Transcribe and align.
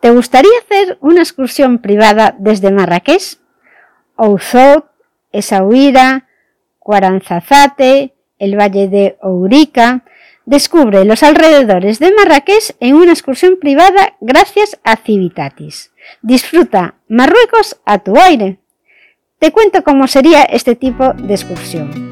¿Te 0.00 0.10
gustaría 0.10 0.50
hacer 0.64 0.96
una 1.00 1.20
excursión 1.20 1.78
privada 1.78 2.34
desde 2.38 2.72
Marrakech? 2.72 3.38
Ouzot, 4.16 4.90
Essaouira, 5.30 6.26
Cuaranzazate, 6.78 8.14
el 8.38 8.58
Valle 8.58 8.88
de 8.88 9.18
Ourica. 9.22 10.02
Descubre 10.46 11.04
los 11.04 11.22
alrededores 11.22 11.98
de 11.98 12.12
Marrakech 12.12 12.74
en 12.80 12.94
una 12.94 13.12
excursión 13.12 13.58
privada 13.60 14.16
gracias 14.20 14.80
a 14.84 14.96
Civitatis. 14.96 15.92
Disfruta 16.22 16.94
Marruecos 17.06 17.78
a 17.84 17.98
tu 17.98 18.16
aire. 18.16 18.58
Te 19.38 19.52
cuento 19.52 19.84
cómo 19.84 20.06
sería 20.06 20.42
este 20.44 20.76
tipo 20.76 21.12
de 21.12 21.34
excursión. 21.34 22.09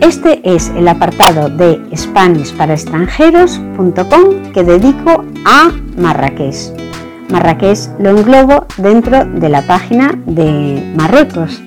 Este 0.00 0.40
es 0.44 0.70
el 0.70 0.88
apartado 0.88 1.50
de 1.50 1.78
SpanishParaExtranjeros.com 1.94 4.52
que 4.54 4.64
dedico 4.64 5.24
a 5.44 5.70
Marrakech. 5.98 6.72
Marrakech 7.30 7.90
lo 7.98 8.08
englobo 8.10 8.66
dentro 8.78 9.26
de 9.26 9.50
la 9.50 9.60
página 9.66 10.18
de 10.24 10.94
Marruecos. 10.96 11.62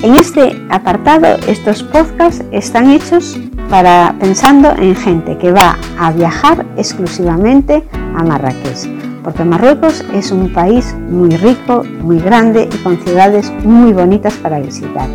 En 0.00 0.16
este 0.16 0.58
apartado, 0.70 1.36
estos 1.46 1.82
podcasts 1.82 2.42
están 2.50 2.90
hechos 2.90 3.38
para 3.68 4.16
pensando 4.18 4.70
en 4.70 4.96
gente 4.96 5.36
que 5.36 5.52
va 5.52 5.76
a 5.98 6.12
viajar 6.12 6.64
exclusivamente 6.78 7.84
a 8.16 8.24
Marrakech, 8.24 8.88
porque 9.22 9.44
Marruecos 9.44 10.02
es 10.14 10.32
un 10.32 10.50
país 10.50 10.96
muy 11.10 11.36
rico, 11.36 11.84
muy 12.00 12.20
grande 12.20 12.70
y 12.72 12.76
con 12.78 12.96
ciudades 13.02 13.52
muy 13.64 13.92
bonitas 13.92 14.32
para 14.34 14.60
visitar. 14.60 15.10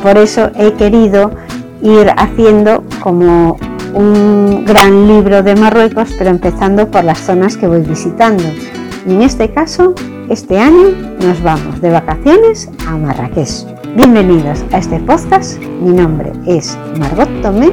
Por 0.00 0.16
eso 0.16 0.52
he 0.54 0.74
querido 0.74 1.32
ir 1.82 2.10
haciendo 2.16 2.84
como 3.02 3.58
un 3.94 4.64
gran 4.64 5.08
libro 5.08 5.42
de 5.42 5.56
Marruecos, 5.56 6.14
pero 6.18 6.30
empezando 6.30 6.88
por 6.90 7.04
las 7.04 7.18
zonas 7.18 7.56
que 7.56 7.66
voy 7.66 7.80
visitando. 7.82 8.44
Y 9.06 9.12
en 9.12 9.22
este 9.22 9.50
caso, 9.50 9.94
este 10.28 10.58
año 10.58 10.90
nos 11.20 11.42
vamos 11.42 11.80
de 11.80 11.90
vacaciones 11.90 12.70
a 12.86 12.96
Marrakech. 12.96 13.66
Bienvenidos 13.96 14.64
a 14.72 14.78
este 14.78 15.00
podcast. 15.00 15.58
Mi 15.80 15.92
nombre 15.92 16.32
es 16.46 16.78
Margot 16.98 17.28
Tomé 17.42 17.70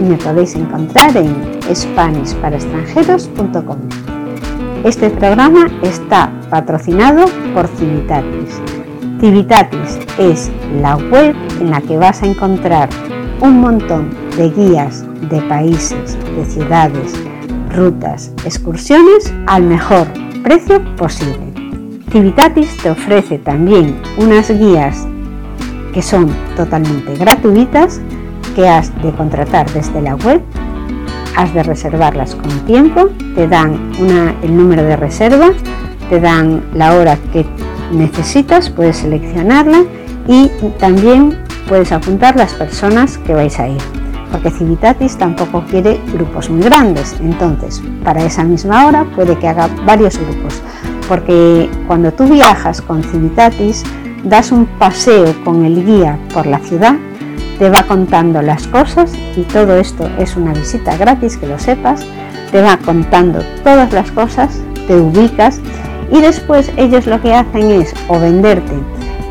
y 0.00 0.02
me 0.02 0.16
podéis 0.16 0.54
encontrar 0.54 1.16
en 1.16 1.34
SpanishParaExtranjeros.com. 1.74 3.78
Este 4.84 5.08
programa 5.08 5.66
está 5.82 6.30
patrocinado 6.50 7.24
por 7.54 7.66
Civitatis. 7.68 8.60
Civitatis 9.18 9.98
es 10.18 10.50
la 10.82 10.96
web 10.96 11.34
en 11.60 11.70
la 11.70 11.80
que 11.80 11.96
vas 11.96 12.22
a 12.22 12.26
encontrar 12.26 12.90
un 13.40 13.60
montón 13.60 14.10
de 14.36 14.50
guías 14.50 15.04
de 15.28 15.40
países, 15.42 16.16
de 16.36 16.44
ciudades, 16.44 17.14
rutas, 17.74 18.32
excursiones 18.44 19.32
al 19.46 19.64
mejor 19.64 20.06
precio 20.42 20.82
posible. 20.96 21.52
Civitatis 22.10 22.76
te 22.78 22.90
ofrece 22.90 23.38
también 23.38 23.96
unas 24.18 24.50
guías 24.50 25.06
que 25.92 26.02
son 26.02 26.28
totalmente 26.56 27.14
gratuitas 27.16 28.00
que 28.54 28.68
has 28.68 28.94
de 29.02 29.10
contratar 29.12 29.70
desde 29.72 30.00
la 30.00 30.14
web, 30.16 30.40
has 31.36 31.52
de 31.54 31.62
reservarlas 31.62 32.34
con 32.36 32.50
tiempo, 32.66 33.10
te 33.34 33.48
dan 33.48 33.92
el 34.42 34.56
número 34.56 34.84
de 34.84 34.96
reserva, 34.96 35.50
te 36.08 36.20
dan 36.20 36.62
la 36.74 36.94
hora 36.94 37.18
que 37.32 37.44
necesitas, 37.92 38.70
puedes 38.70 38.98
seleccionarla 38.98 39.82
y 40.28 40.50
también 40.78 41.43
puedes 41.68 41.92
apuntar 41.92 42.36
las 42.36 42.52
personas 42.54 43.18
que 43.18 43.34
vais 43.34 43.58
a 43.58 43.68
ir, 43.68 43.80
porque 44.30 44.50
Civitatis 44.50 45.16
tampoco 45.16 45.64
quiere 45.70 46.00
grupos 46.12 46.50
muy 46.50 46.62
grandes, 46.62 47.16
entonces 47.20 47.82
para 48.02 48.24
esa 48.24 48.44
misma 48.44 48.86
hora 48.86 49.04
puede 49.14 49.38
que 49.38 49.48
haga 49.48 49.68
varios 49.86 50.18
grupos, 50.18 50.62
porque 51.08 51.70
cuando 51.86 52.12
tú 52.12 52.26
viajas 52.28 52.82
con 52.82 53.02
Civitatis 53.02 53.82
das 54.24 54.52
un 54.52 54.66
paseo 54.66 55.34
con 55.44 55.64
el 55.64 55.84
guía 55.84 56.18
por 56.32 56.46
la 56.46 56.58
ciudad, 56.58 56.96
te 57.58 57.70
va 57.70 57.84
contando 57.84 58.42
las 58.42 58.66
cosas 58.66 59.12
y 59.36 59.42
todo 59.42 59.76
esto 59.76 60.08
es 60.18 60.36
una 60.36 60.52
visita 60.52 60.96
gratis, 60.96 61.36
que 61.36 61.46
lo 61.46 61.58
sepas, 61.58 62.04
te 62.50 62.60
va 62.60 62.76
contando 62.78 63.40
todas 63.62 63.92
las 63.92 64.10
cosas, 64.10 64.60
te 64.86 64.96
ubicas 64.96 65.60
y 66.10 66.20
después 66.20 66.72
ellos 66.76 67.06
lo 67.06 67.20
que 67.20 67.34
hacen 67.34 67.70
es 67.70 67.94
o 68.08 68.18
venderte 68.18 68.74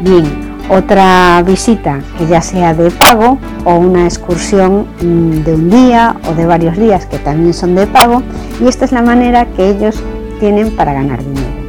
bien 0.02 0.53
otra 0.70 1.42
visita 1.46 2.00
que 2.18 2.28
ya 2.28 2.42
sea 2.42 2.74
de 2.74 2.90
pago 2.92 3.38
o 3.66 3.76
una 3.76 4.06
excursión 4.06 4.88
mm, 5.02 5.44
de 5.44 5.54
un 5.54 5.70
día 5.70 6.16
o 6.30 6.34
de 6.34 6.46
varios 6.46 6.78
días 6.78 7.06
que 7.06 7.20
también 7.20 7.54
son 7.54 7.76
de 7.76 7.88
pago 7.88 8.24
y 8.62 8.68
esta 8.68 8.86
es 8.86 8.92
la 8.92 9.02
manera 9.02 9.46
que 9.46 9.70
ellos 9.70 10.02
tienen 10.40 10.76
para 10.76 10.94
ganar 10.94 11.24
dinero. 11.24 11.64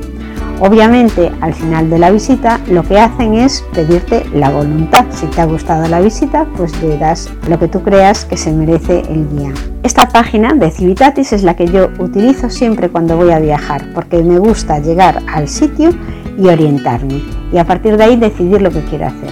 Obviamente 0.61 1.33
al 1.41 1.53
final 1.53 1.91
de 1.91 1.99
la 1.99 2.11
visita 2.11 2.61
lo 2.69 2.85
que 2.85 2.99
hacen 2.99 3.35
es 3.35 3.65
pedirte 3.75 4.25
la 4.33 4.51
voluntad. 4.51 5.05
Si 5.11 5.27
te 5.27 5.41
ha 5.41 5.45
gustado 5.45 5.89
la 5.89 6.01
visita 6.01 6.47
pues 6.57 6.81
le 6.81 6.97
das 6.97 7.29
lo 7.49 7.59
que 7.59 7.69
tú 7.69 7.83
creas 7.83 8.25
que 8.25 8.37
se 8.37 8.53
merece 8.53 9.01
el 9.09 9.29
guía. 9.29 9.53
Esta 9.83 10.09
página 10.09 10.55
de 10.55 10.71
Civitatis 10.71 11.33
es 11.33 11.43
la 11.43 11.55
que 11.55 11.67
yo 11.67 11.91
utilizo 11.99 12.49
siempre 12.49 12.89
cuando 12.89 13.17
voy 13.17 13.33
a 13.33 13.41
viajar 13.41 13.93
porque 13.95 14.23
me 14.23 14.39
gusta 14.39 14.79
llegar 14.79 15.23
al 15.27 15.49
sitio 15.49 15.91
y 16.39 16.47
orientarme 16.47 17.23
y 17.53 17.59
a 17.59 17.65
partir 17.65 17.97
de 17.97 18.05
ahí 18.05 18.17
decidir 18.17 18.61
lo 18.63 18.71
que 18.71 18.81
quiero 18.85 19.07
hacer. 19.07 19.31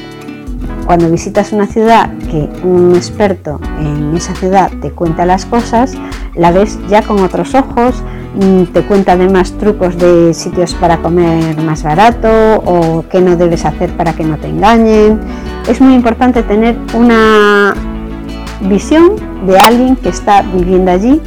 Cuando 0.87 1.11
visitas 1.11 1.53
una 1.53 1.67
ciudad 1.67 2.11
que 2.31 2.49
un 2.65 2.95
experto 2.97 3.61
en 3.79 4.17
esa 4.17 4.35
ciudad 4.35 4.71
te 4.81 4.91
cuenta 4.91 5.25
las 5.25 5.47
cosas, 5.47 5.95
la 6.35 6.51
ves 6.51 6.79
ya 6.89 7.03
con 7.03 7.21
otros 7.21 7.55
ojos, 7.55 8.03
mm, 8.35 8.65
te 8.73 8.83
cuenta 8.83 9.13
además 9.13 9.53
trucos 9.53 9.97
de 9.97 10.35
sitios 10.35 10.75
para 10.75 10.99
comer 10.99 11.57
más 11.63 11.83
barato 11.83 12.29
o 12.65 13.05
qué 13.09 13.21
no 13.21 13.37
debes 13.37 13.65
hacer 13.65 13.91
para 13.97 14.13
que 14.13 14.25
no 14.25 14.37
te 14.39 14.49
engañen. 14.49 15.21
Es 15.69 15.81
muy 15.81 15.95
importante 15.95 16.43
tener 16.43 16.77
una 16.95 17.75
visión 18.63 19.13
de 19.47 19.59
alguien 19.59 19.97
que 19.97 20.09
está 20.09 20.43
viviendo 20.43 20.91
allí 20.91 21.21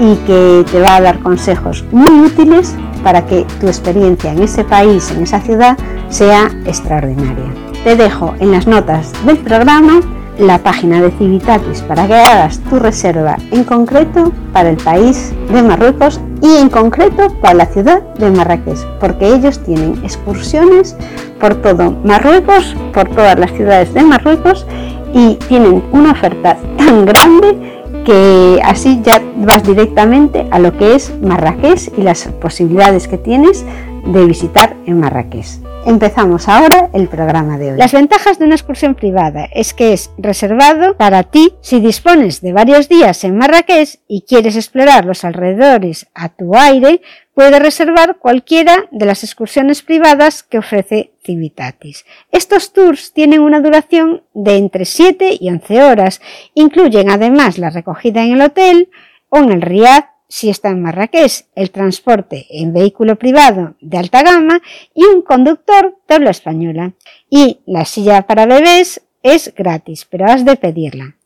y 0.00 0.14
que 0.26 0.64
te 0.70 0.80
va 0.80 0.96
a 0.96 1.00
dar 1.00 1.18
consejos 1.20 1.84
muy 1.90 2.20
útiles 2.20 2.74
para 3.06 3.24
que 3.24 3.46
tu 3.60 3.68
experiencia 3.68 4.32
en 4.32 4.42
ese 4.42 4.64
país, 4.64 5.12
en 5.12 5.22
esa 5.22 5.40
ciudad, 5.40 5.78
sea 6.08 6.50
extraordinaria. 6.64 7.54
Te 7.84 7.94
dejo 7.94 8.34
en 8.40 8.50
las 8.50 8.66
notas 8.66 9.12
del 9.24 9.38
programa 9.38 10.00
la 10.40 10.58
página 10.58 11.00
de 11.00 11.12
Civitatis 11.12 11.82
para 11.82 12.08
que 12.08 12.14
hagas 12.14 12.58
tu 12.68 12.80
reserva 12.80 13.36
en 13.52 13.62
concreto 13.62 14.32
para 14.52 14.70
el 14.70 14.76
país 14.78 15.32
de 15.52 15.62
Marruecos 15.62 16.20
y 16.42 16.56
en 16.56 16.68
concreto 16.68 17.30
para 17.40 17.54
la 17.54 17.66
ciudad 17.66 18.02
de 18.16 18.28
Marrakech, 18.28 18.84
porque 18.98 19.32
ellos 19.32 19.60
tienen 19.60 20.00
excursiones 20.02 20.96
por 21.40 21.54
todo 21.54 21.92
Marruecos, 22.02 22.74
por 22.92 23.08
todas 23.10 23.38
las 23.38 23.52
ciudades 23.52 23.94
de 23.94 24.02
Marruecos 24.02 24.66
y 25.14 25.36
tienen 25.46 25.80
una 25.92 26.10
oferta 26.10 26.56
tan 26.76 27.06
grande 27.06 27.75
que 28.06 28.60
así 28.64 29.00
ya 29.02 29.20
vas 29.36 29.64
directamente 29.64 30.46
a 30.50 30.58
lo 30.60 30.78
que 30.78 30.94
es 30.94 31.12
Marrakech 31.20 31.92
y 31.98 32.02
las 32.02 32.28
posibilidades 32.40 33.08
que 33.08 33.18
tienes 33.18 33.64
de 34.06 34.24
visitar 34.24 34.65
en 34.86 34.98
Marrakech. 35.00 35.46
Empezamos 35.84 36.48
ahora 36.48 36.90
el 36.94 37.08
programa 37.08 37.58
de 37.58 37.72
hoy. 37.72 37.78
Las 37.78 37.92
ventajas 37.92 38.38
de 38.38 38.44
una 38.44 38.54
excursión 38.54 38.94
privada 38.94 39.44
es 39.52 39.74
que 39.74 39.92
es 39.92 40.10
reservado 40.18 40.96
para 40.96 41.22
ti 41.22 41.52
si 41.60 41.80
dispones 41.80 42.40
de 42.40 42.52
varios 42.52 42.88
días 42.88 43.22
en 43.24 43.36
Marrakech 43.36 44.00
y 44.08 44.22
quieres 44.22 44.56
explorar 44.56 45.04
los 45.04 45.24
alrededores 45.24 46.08
a 46.14 46.30
tu 46.30 46.56
aire, 46.56 47.02
puede 47.34 47.58
reservar 47.58 48.16
cualquiera 48.18 48.86
de 48.90 49.06
las 49.06 49.22
excursiones 49.22 49.82
privadas 49.82 50.42
que 50.42 50.58
ofrece 50.58 51.12
Civitatis. 51.24 52.04
Estos 52.32 52.72
tours 52.72 53.12
tienen 53.12 53.40
una 53.40 53.60
duración 53.60 54.22
de 54.32 54.56
entre 54.56 54.84
7 54.86 55.36
y 55.38 55.50
11 55.50 55.82
horas. 55.82 56.20
Incluyen 56.54 57.10
además 57.10 57.58
la 57.58 57.70
recogida 57.70 58.24
en 58.24 58.32
el 58.32 58.42
hotel 58.42 58.88
o 59.28 59.38
en 59.38 59.52
el 59.52 59.62
Riad 59.62 60.04
si 60.28 60.48
está 60.50 60.70
en 60.70 60.82
Marrakech, 60.82 61.46
el 61.54 61.70
transporte 61.70 62.46
en 62.50 62.72
vehículo 62.72 63.16
privado 63.16 63.74
de 63.80 63.98
alta 63.98 64.22
gama 64.22 64.60
y 64.94 65.04
un 65.04 65.22
conductor 65.22 65.96
de 66.08 66.14
habla 66.14 66.30
española. 66.30 66.94
Y 67.30 67.60
la 67.66 67.84
silla 67.84 68.22
para 68.22 68.46
bebés 68.46 69.02
es 69.22 69.54
gratis, 69.54 70.04
pero 70.04 70.26
has 70.26 70.44
de 70.44 70.56
pedirla. 70.56 71.16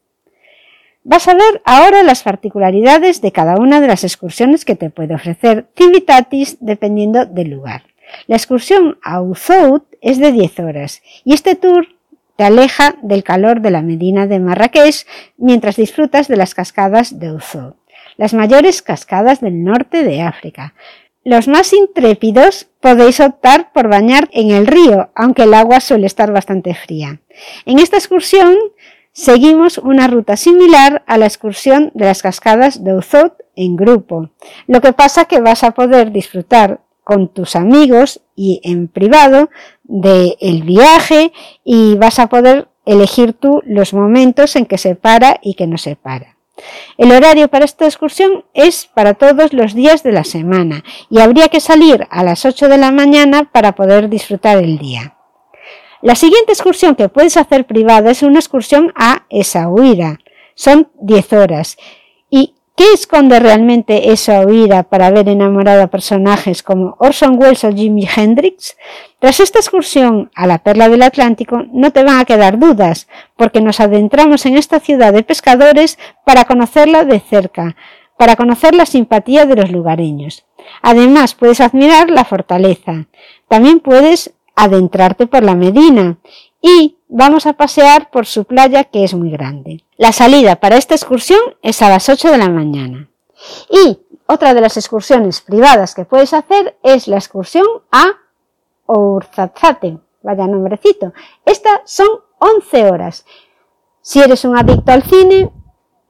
Vas 1.02 1.28
a 1.28 1.34
ver 1.34 1.62
ahora 1.64 2.02
las 2.02 2.22
particularidades 2.22 3.22
de 3.22 3.32
cada 3.32 3.56
una 3.56 3.80
de 3.80 3.88
las 3.88 4.04
excursiones 4.04 4.66
que 4.66 4.76
te 4.76 4.90
puede 4.90 5.14
ofrecer 5.14 5.66
Civitatis 5.74 6.58
dependiendo 6.60 7.24
del 7.24 7.50
lugar. 7.50 7.84
La 8.26 8.36
excursión 8.36 8.98
a 9.02 9.22
Uzout 9.22 9.84
es 10.02 10.18
de 10.18 10.32
10 10.32 10.60
horas 10.60 11.02
y 11.24 11.32
este 11.32 11.54
tour 11.54 11.88
te 12.36 12.44
aleja 12.44 12.96
del 13.02 13.22
calor 13.22 13.60
de 13.60 13.70
la 13.70 13.82
Medina 13.82 14.26
de 14.26 14.40
Marrakech 14.40 15.06
mientras 15.36 15.76
disfrutas 15.76 16.28
de 16.28 16.36
las 16.36 16.54
cascadas 16.54 17.18
de 17.18 17.32
Uzout, 17.32 17.76
las 18.20 18.34
mayores 18.34 18.82
cascadas 18.82 19.40
del 19.40 19.64
norte 19.64 20.04
de 20.04 20.20
África. 20.20 20.74
Los 21.24 21.48
más 21.48 21.72
intrépidos 21.72 22.68
podéis 22.78 23.18
optar 23.18 23.72
por 23.72 23.88
bañar 23.88 24.28
en 24.32 24.50
el 24.50 24.66
río, 24.66 25.08
aunque 25.14 25.44
el 25.44 25.54
agua 25.54 25.80
suele 25.80 26.06
estar 26.06 26.30
bastante 26.30 26.74
fría. 26.74 27.20
En 27.64 27.78
esta 27.78 27.96
excursión 27.96 28.54
Seguimos 29.12 29.78
una 29.78 30.06
ruta 30.06 30.36
similar 30.36 31.02
a 31.08 31.18
la 31.18 31.26
excursión 31.26 31.90
de 31.94 32.04
las 32.04 32.22
cascadas 32.22 32.84
de 32.84 32.94
Uzot 32.94 33.34
en 33.56 33.74
grupo. 33.74 34.30
Lo 34.68 34.80
que 34.80 34.92
pasa 34.92 35.24
que 35.24 35.40
vas 35.40 35.64
a 35.64 35.72
poder 35.72 36.12
disfrutar 36.12 36.80
con 37.02 37.26
tus 37.26 37.56
amigos 37.56 38.20
y 38.36 38.60
en 38.62 38.86
privado 38.86 39.50
del 39.82 40.62
viaje 40.62 41.32
y 41.64 41.96
vas 41.96 42.20
a 42.20 42.28
poder 42.28 42.68
elegir 42.86 43.32
tú 43.32 43.62
los 43.66 43.92
momentos 43.94 44.54
en 44.54 44.64
que 44.64 44.78
se 44.78 44.94
para 44.94 45.40
y 45.42 45.54
que 45.54 45.66
no 45.66 45.76
se 45.76 45.96
para. 45.96 46.36
El 46.98 47.12
horario 47.12 47.48
para 47.48 47.64
esta 47.64 47.86
excursión 47.86 48.44
es 48.54 48.86
para 48.86 49.14
todos 49.14 49.52
los 49.52 49.74
días 49.74 50.02
de 50.02 50.12
la 50.12 50.24
semana 50.24 50.84
y 51.08 51.20
habría 51.20 51.48
que 51.48 51.60
salir 51.60 52.06
a 52.10 52.22
las 52.22 52.44
8 52.44 52.68
de 52.68 52.78
la 52.78 52.90
mañana 52.92 53.50
para 53.50 53.74
poder 53.74 54.08
disfrutar 54.08 54.58
el 54.58 54.78
día. 54.78 55.16
La 56.02 56.14
siguiente 56.14 56.52
excursión 56.52 56.94
que 56.94 57.08
puedes 57.08 57.36
hacer 57.36 57.66
privada 57.66 58.10
es 58.10 58.22
una 58.22 58.38
excursión 58.38 58.92
a 58.96 59.26
Essaouira. 59.28 60.18
Son 60.54 60.90
10 61.00 61.32
horas. 61.34 61.76
¿Y 62.80 62.82
qué 62.82 62.92
esconde 62.94 63.38
realmente 63.38 64.10
esa 64.10 64.40
huida 64.40 64.84
para 64.84 65.08
haber 65.08 65.28
enamorado 65.28 65.82
a 65.82 65.88
personajes 65.88 66.62
como 66.62 66.96
Orson 66.98 67.38
Welles 67.38 67.62
o 67.64 67.70
Jimi 67.70 68.08
Hendrix? 68.08 68.74
Tras 69.18 69.38
esta 69.40 69.58
excursión 69.58 70.30
a 70.34 70.46
la 70.46 70.60
perla 70.60 70.88
del 70.88 71.02
Atlántico 71.02 71.62
no 71.74 71.90
te 71.90 72.02
van 72.04 72.18
a 72.18 72.24
quedar 72.24 72.58
dudas, 72.58 73.06
porque 73.36 73.60
nos 73.60 73.80
adentramos 73.80 74.46
en 74.46 74.56
esta 74.56 74.80
ciudad 74.80 75.12
de 75.12 75.22
pescadores 75.22 75.98
para 76.24 76.46
conocerla 76.46 77.04
de 77.04 77.20
cerca, 77.20 77.76
para 78.16 78.34
conocer 78.36 78.74
la 78.74 78.86
simpatía 78.86 79.44
de 79.44 79.56
los 79.56 79.70
lugareños. 79.70 80.46
Además, 80.80 81.34
puedes 81.34 81.60
admirar 81.60 82.08
la 82.08 82.24
fortaleza. 82.24 83.08
También 83.46 83.80
puedes 83.80 84.32
adentrarte 84.56 85.26
por 85.26 85.42
la 85.42 85.54
Medina 85.54 86.16
y 86.60 86.98
vamos 87.08 87.46
a 87.46 87.54
pasear 87.54 88.10
por 88.10 88.26
su 88.26 88.44
playa 88.44 88.84
que 88.84 89.04
es 89.04 89.14
muy 89.14 89.30
grande. 89.30 89.84
La 89.96 90.12
salida 90.12 90.56
para 90.56 90.76
esta 90.76 90.94
excursión 90.94 91.40
es 91.62 91.82
a 91.82 91.88
las 91.88 92.08
8 92.08 92.30
de 92.30 92.38
la 92.38 92.48
mañana. 92.48 93.10
Y 93.68 93.98
otra 94.26 94.54
de 94.54 94.60
las 94.60 94.76
excursiones 94.76 95.40
privadas 95.40 95.94
que 95.94 96.04
puedes 96.04 96.32
hacer 96.34 96.78
es 96.82 97.08
la 97.08 97.16
excursión 97.16 97.66
a 97.90 98.12
Ourzazate. 98.86 99.98
Vaya 100.22 100.46
nombrecito. 100.46 101.12
Estas 101.44 101.80
son 101.84 102.08
11 102.38 102.90
horas. 102.90 103.24
Si 104.02 104.20
eres 104.20 104.44
un 104.44 104.56
adicto 104.56 104.92
al 104.92 105.02
cine, 105.02 105.50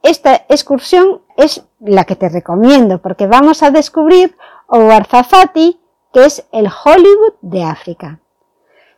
esta 0.03 0.45
excursión 0.49 1.21
es 1.37 1.63
la 1.79 2.05
que 2.05 2.15
te 2.15 2.29
recomiendo 2.29 3.01
porque 3.01 3.27
vamos 3.27 3.63
a 3.63 3.71
descubrir 3.71 4.37
Ouarzazate, 4.67 5.77
que 6.13 6.25
es 6.25 6.45
el 6.51 6.67
Hollywood 6.67 7.33
de 7.41 7.63
África. 7.63 8.20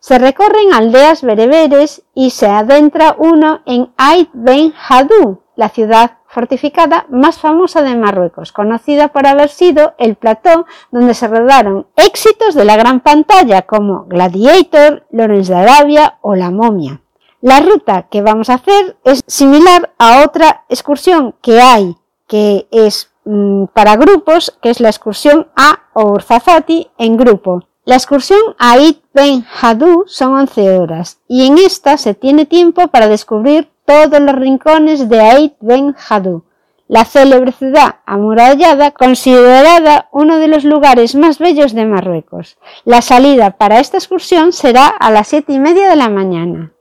Se 0.04 0.20
recorren 0.20 0.74
aldeas 0.74 1.22
bereberes 1.22 2.04
y 2.14 2.32
se 2.32 2.48
adentra 2.48 3.16
uno 3.18 3.62
en 3.66 3.94
Ait 3.96 4.30
Ben 4.34 4.74
Hadou, 4.90 5.44
la 5.56 5.70
ciudad 5.70 6.18
fortificada 6.28 7.06
más 7.10 7.40
famosa 7.40 7.84
de 7.84 7.96
Marruecos, 7.96 8.52
conocida 8.52 9.14
por 9.14 9.26
haber 9.26 9.48
sido 9.48 9.94
el 9.98 10.16
plató 10.16 10.66
donde 10.92 11.14
se 11.14 11.30
rodaron 11.30 11.88
éxitos 11.96 12.54
de 12.54 12.66
la 12.66 12.76
gran 12.76 13.00
pantalla 13.00 13.62
como 13.62 14.04
Gladiator, 14.08 15.08
Lawrence 15.10 15.54
de 15.54 15.60
Arabia 15.60 16.18
o 16.20 16.36
La 16.36 16.52
momia. 16.52 17.00
La 17.40 17.62
ruta 17.62 18.10
que 18.10 18.22
vamos 18.22 18.50
a 18.50 18.56
hacer 18.56 18.98
es 19.06 19.22
similar 19.26 19.94
a 20.00 20.26
otra 20.26 20.66
excursión 20.68 21.34
que 21.42 21.62
hay, 21.62 21.96
que 22.28 22.68
es 22.72 23.10
mm, 23.24 23.68
para 23.68 23.96
grupos, 23.96 24.54
que 24.62 24.70
es 24.70 24.82
la 24.82 24.90
excursión 24.90 25.48
a 25.56 25.84
Ourzazati 25.94 26.92
en 26.98 27.16
grupo. 27.16 27.64
La 27.86 27.96
excursión 27.96 28.40
a 28.60 28.78
It 28.78 29.00
Ben 29.14 29.46
Hadou 29.62 30.06
son 30.08 30.36
11 30.36 30.78
horas 30.80 31.20
y 31.28 31.46
en 31.46 31.58
esta 31.58 31.98
se 31.98 32.14
tiene 32.14 32.46
tiempo 32.46 32.88
para 32.88 33.10
descubrir 33.10 33.70
todos 33.86 34.22
los 34.22 34.36
rincones 34.36 35.10
de 35.10 35.20
Ait 35.20 35.56
Ben 35.60 35.94
Hadou, 36.08 36.44
la 36.88 37.04
célebre 37.04 37.52
ciudad 37.52 37.96
amurallada 38.06 38.92
considerada 38.92 40.08
uno 40.14 40.38
de 40.38 40.48
los 40.48 40.64
lugares 40.64 41.14
más 41.16 41.40
bellos 41.40 41.74
de 41.74 41.86
Marruecos. 41.86 42.58
La 42.86 43.02
salida 43.02 43.52
para 43.52 43.82
esta 43.82 43.98
excursión 43.98 44.54
será 44.54 44.88
a 44.88 45.12
las 45.12 45.28
siete 45.28 45.52
y 45.52 45.60
media 45.60 45.90
de 45.90 45.98
la 45.98 46.08
mañana 46.08 46.72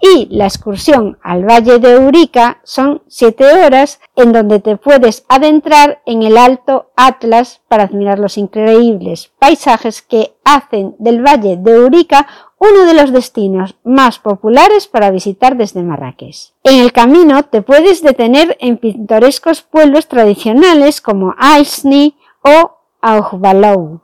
y 0.00 0.28
la 0.30 0.46
excursión 0.46 1.18
al 1.22 1.44
Valle 1.44 1.78
de 1.78 1.92
Eurica 1.92 2.60
son 2.62 3.02
siete 3.06 3.44
horas 3.44 4.00
en 4.14 4.32
donde 4.32 4.60
te 4.60 4.76
puedes 4.76 5.24
adentrar 5.28 6.02
en 6.06 6.22
el 6.22 6.38
Alto 6.38 6.90
Atlas 6.96 7.60
para 7.68 7.84
admirar 7.84 8.18
los 8.18 8.38
increíbles 8.38 9.32
paisajes 9.38 10.02
que 10.02 10.34
hacen 10.44 10.94
del 10.98 11.24
Valle 11.24 11.56
de 11.56 11.72
Eurica 11.72 12.26
uno 12.58 12.86
de 12.86 12.94
los 12.94 13.12
destinos 13.12 13.76
más 13.84 14.18
populares 14.18 14.86
para 14.86 15.10
visitar 15.10 15.56
desde 15.56 15.82
Marrakech. 15.82 16.52
En 16.62 16.80
el 16.80 16.92
camino 16.92 17.42
te 17.44 17.62
puedes 17.62 18.02
detener 18.02 18.56
en 18.60 18.78
pintorescos 18.78 19.62
pueblos 19.62 20.08
tradicionales 20.08 21.00
como 21.00 21.34
Aisni 21.38 22.16
o 22.42 22.78
Aujbalou. 23.02 24.00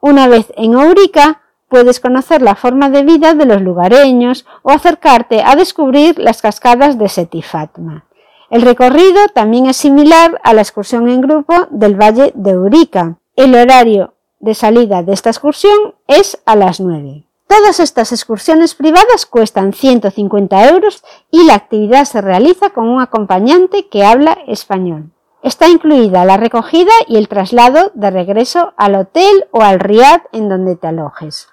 Una 0.00 0.28
vez 0.28 0.52
en 0.56 0.74
Eurica, 0.74 1.42
Puedes 1.68 1.98
conocer 1.98 2.42
la 2.42 2.54
forma 2.54 2.90
de 2.90 3.02
vida 3.02 3.34
de 3.34 3.44
los 3.44 3.60
lugareños 3.60 4.46
o 4.62 4.70
acercarte 4.70 5.42
a 5.42 5.56
descubrir 5.56 6.18
las 6.18 6.40
cascadas 6.40 6.96
de 6.96 7.08
Seti 7.08 7.42
Fatma. 7.42 8.04
El 8.50 8.62
recorrido 8.62 9.18
también 9.34 9.66
es 9.66 9.76
similar 9.76 10.40
a 10.44 10.54
la 10.54 10.62
excursión 10.62 11.08
en 11.08 11.20
grupo 11.20 11.54
del 11.70 12.00
Valle 12.00 12.30
de 12.36 12.52
Eurica. 12.52 13.16
El 13.34 13.54
horario 13.56 14.14
de 14.38 14.54
salida 14.54 15.02
de 15.02 15.12
esta 15.12 15.30
excursión 15.30 15.94
es 16.06 16.40
a 16.46 16.54
las 16.54 16.78
9. 16.78 17.24
Todas 17.48 17.80
estas 17.80 18.12
excursiones 18.12 18.76
privadas 18.76 19.26
cuestan 19.26 19.72
150 19.72 20.68
euros 20.68 21.02
y 21.32 21.44
la 21.44 21.54
actividad 21.54 22.04
se 22.04 22.20
realiza 22.20 22.70
con 22.70 22.88
un 22.88 23.00
acompañante 23.00 23.88
que 23.88 24.04
habla 24.04 24.38
español. 24.46 25.10
Está 25.42 25.68
incluida 25.68 26.24
la 26.24 26.36
recogida 26.36 26.92
y 27.08 27.16
el 27.16 27.28
traslado 27.28 27.90
de 27.94 28.10
regreso 28.10 28.72
al 28.76 28.94
hotel 28.94 29.46
o 29.50 29.62
al 29.62 29.80
riad 29.80 30.22
en 30.32 30.48
donde 30.48 30.76
te 30.76 30.88
alojes. 30.88 31.48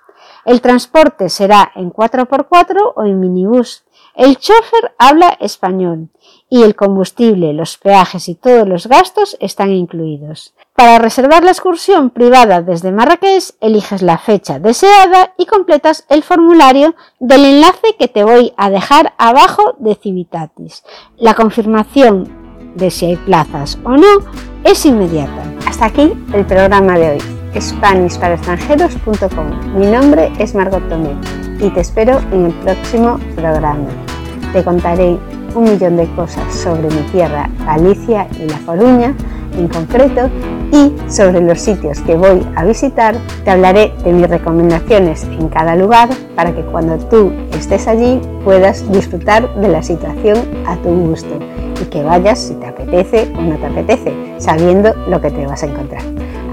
El 0.46 0.62
transporte 0.62 1.30
será 1.30 1.72
en 1.76 1.92
4x4 1.92 2.94
o 2.96 3.04
en 3.04 3.20
minibús. 3.20 3.84
El 4.16 4.38
chofer 4.38 4.94
habla 5.00 5.38
español 5.40 6.10
y 6.50 6.64
el 6.64 6.76
combustible, 6.76 7.54
los 7.54 7.78
peajes 7.78 8.30
y 8.30 8.36
todos 8.36 8.68
los 8.68 8.88
gastos 8.88 9.38
están 9.40 9.72
incluidos. 9.72 10.54
Para 10.76 11.00
reservar 11.00 11.44
la 11.44 11.52
excursión 11.52 12.10
privada 12.10 12.62
desde 12.62 12.92
Marrakech, 12.92 13.56
eliges 13.62 14.02
la 14.02 14.18
fecha 14.18 14.60
deseada 14.60 15.34
y 15.38 15.46
completas 15.46 16.06
el 16.10 16.24
formulario 16.24 16.96
del 17.20 17.46
enlace 17.46 17.96
que 17.98 18.08
te 18.08 18.24
voy 18.24 18.54
a 18.58 18.70
dejar 18.70 19.14
abajo 19.18 19.76
de 19.80 19.96
Civitatis. 19.96 20.84
La 21.18 21.34
confirmación 21.34 22.74
de 22.76 22.92
si 22.92 23.06
hay 23.06 23.16
plazas 23.16 23.80
o 23.84 23.92
no 23.92 24.20
es 24.64 24.86
inmediata. 24.86 25.44
Hasta 25.68 25.86
aquí 25.86 26.14
el 26.34 26.46
programa 26.46 26.98
de 26.98 27.12
hoy 27.12 27.43
SpanishParaExtranjeros.com. 27.56 29.78
Mi 29.78 29.88
nombre 29.88 30.32
es 30.40 30.56
Margot 30.56 30.88
Tomé 30.90 31.16
y 31.60 31.70
te 31.70 31.82
espero 31.82 32.20
en 32.32 32.48
el 32.48 32.54
próximo 32.54 33.20
programa. 33.36 33.90
Te 34.52 34.64
contaré 34.64 35.20
un 35.56 35.64
millón 35.64 35.98
de 35.98 36.08
cosas 36.16 36.52
sobre 36.54 36.90
mi 36.90 37.02
tierra, 37.12 37.50
Galicia 37.66 38.28
y 38.40 38.48
La 38.48 38.58
Coruña 38.60 39.16
en 39.58 39.68
concreto 39.68 40.30
y 40.72 40.94
sobre 41.10 41.42
los 41.42 41.62
sitios 41.62 42.00
que 42.02 42.16
voy 42.16 42.46
a 42.56 42.66
visitar. 42.66 43.16
Te 43.44 43.52
hablaré 43.52 43.94
de 44.04 44.12
mis 44.12 44.28
recomendaciones 44.28 45.24
en 45.24 45.50
cada 45.50 45.76
lugar 45.76 46.10
para 46.36 46.54
que 46.54 46.64
cuando 46.64 46.98
tú 46.98 47.32
estés 47.58 47.88
allí 47.88 48.20
puedas 48.44 48.90
disfrutar 48.92 49.54
de 49.56 49.68
la 49.68 49.84
situación 49.84 50.38
a 50.66 50.76
tu 50.78 50.90
gusto 50.90 51.40
y 51.82 51.86
que 51.86 52.04
vayas 52.04 52.40
si 52.40 52.56
te 52.56 52.66
apetece 52.66 53.32
o 53.38 53.42
no 53.42 53.56
te 53.58 53.66
apetece, 53.66 54.14
sabiendo 54.38 54.94
lo 55.08 55.22
que 55.22 55.32
te 55.32 55.46
vas 55.46 55.64
a 55.64 55.68
encontrar. 55.68 56.04